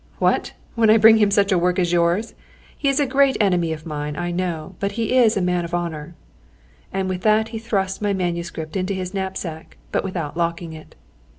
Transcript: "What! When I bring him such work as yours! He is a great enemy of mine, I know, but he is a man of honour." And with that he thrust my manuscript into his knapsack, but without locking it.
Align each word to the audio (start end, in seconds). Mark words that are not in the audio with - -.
"What! 0.17 0.53
When 0.73 0.89
I 0.89 0.97
bring 0.97 1.17
him 1.17 1.29
such 1.29 1.53
work 1.53 1.77
as 1.77 1.93
yours! 1.93 2.33
He 2.75 2.89
is 2.89 2.99
a 2.99 3.05
great 3.05 3.37
enemy 3.39 3.71
of 3.71 3.85
mine, 3.85 4.15
I 4.15 4.31
know, 4.31 4.73
but 4.79 4.93
he 4.93 5.15
is 5.15 5.37
a 5.37 5.41
man 5.43 5.63
of 5.63 5.75
honour." 5.75 6.15
And 6.91 7.07
with 7.07 7.21
that 7.21 7.49
he 7.49 7.59
thrust 7.59 8.01
my 8.01 8.11
manuscript 8.11 8.75
into 8.75 8.95
his 8.95 9.13
knapsack, 9.13 9.77
but 9.91 10.03
without 10.03 10.35
locking 10.35 10.73
it. 10.73 10.95